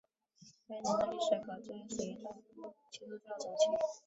[0.67, 2.33] 该堂的历史可追溯到
[2.89, 3.65] 基督教早期。